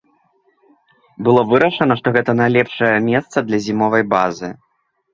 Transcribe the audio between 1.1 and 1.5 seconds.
Было